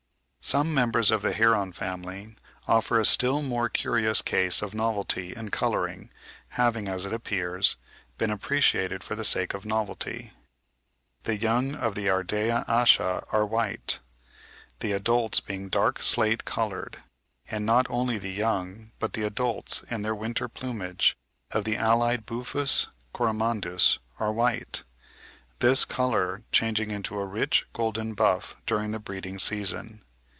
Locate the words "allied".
21.77-22.25